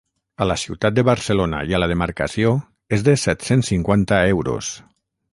A 0.43 0.45
la 0.51 0.53
ciutat 0.59 0.93
de 0.99 1.01
Barcelona 1.09 1.59
i 1.71 1.75
a 1.77 1.81
la 1.83 1.89
demarcació 1.91 2.53
és 2.97 3.05
de 3.09 3.15
set-cents 3.25 3.69
cinquanta 3.75 4.23
euros. 4.31 4.71